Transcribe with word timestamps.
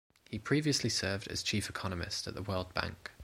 He 0.31 0.39
previously 0.39 0.89
served 0.89 1.27
as 1.27 1.43
chief 1.43 1.69
economist 1.69 2.25
at 2.25 2.33
the 2.33 2.41
World 2.41 2.73
Bank. 2.73 3.11